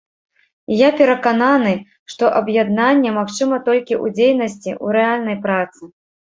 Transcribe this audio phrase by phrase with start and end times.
[0.71, 1.73] І я перакананы,
[2.15, 5.81] што аб'яднанне магчыма толькі ў дзейнасці, у рэальнай працы.